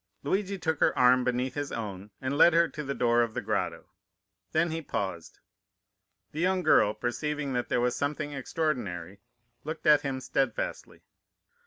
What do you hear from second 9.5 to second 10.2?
looked at him